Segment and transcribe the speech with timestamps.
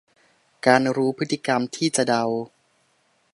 [0.65, 2.23] การรู้พฤติกรรมที่จะเดา